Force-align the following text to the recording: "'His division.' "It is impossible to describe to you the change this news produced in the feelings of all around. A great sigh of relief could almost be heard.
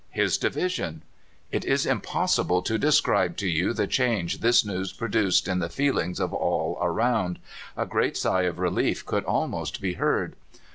"'His 0.09 0.39
division.' 0.39 1.03
"It 1.51 1.63
is 1.63 1.85
impossible 1.85 2.63
to 2.63 2.79
describe 2.79 3.37
to 3.37 3.47
you 3.47 3.71
the 3.71 3.85
change 3.85 4.39
this 4.41 4.65
news 4.65 4.91
produced 4.93 5.47
in 5.47 5.59
the 5.59 5.69
feelings 5.69 6.19
of 6.19 6.33
all 6.33 6.79
around. 6.81 7.37
A 7.77 7.85
great 7.85 8.17
sigh 8.17 8.45
of 8.45 8.57
relief 8.57 9.05
could 9.05 9.25
almost 9.25 9.79
be 9.79 9.93
heard. 9.93 10.35